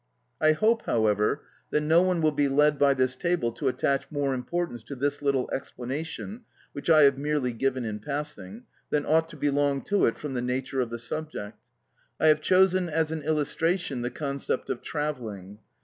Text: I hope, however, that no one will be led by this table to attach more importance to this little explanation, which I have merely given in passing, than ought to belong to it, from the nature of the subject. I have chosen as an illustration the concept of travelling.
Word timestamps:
I 0.41 0.53
hope, 0.53 0.87
however, 0.87 1.43
that 1.69 1.81
no 1.81 2.01
one 2.01 2.23
will 2.23 2.31
be 2.31 2.47
led 2.47 2.79
by 2.79 2.95
this 2.95 3.15
table 3.15 3.51
to 3.51 3.67
attach 3.67 4.09
more 4.09 4.33
importance 4.33 4.81
to 4.85 4.95
this 4.95 5.21
little 5.21 5.47
explanation, 5.53 6.41
which 6.73 6.89
I 6.89 7.03
have 7.03 7.19
merely 7.19 7.53
given 7.53 7.85
in 7.85 7.99
passing, 7.99 8.63
than 8.89 9.05
ought 9.05 9.29
to 9.29 9.37
belong 9.37 9.83
to 9.83 10.07
it, 10.07 10.17
from 10.17 10.33
the 10.33 10.41
nature 10.41 10.81
of 10.81 10.89
the 10.89 10.97
subject. 10.97 11.59
I 12.19 12.29
have 12.29 12.41
chosen 12.41 12.89
as 12.89 13.11
an 13.11 13.21
illustration 13.21 14.01
the 14.01 14.09
concept 14.09 14.71
of 14.71 14.81
travelling. 14.81 15.59